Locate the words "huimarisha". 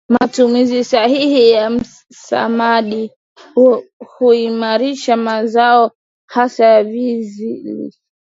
4.17-5.17